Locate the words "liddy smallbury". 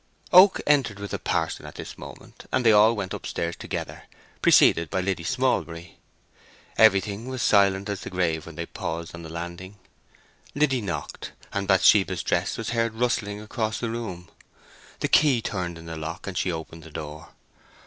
4.99-5.99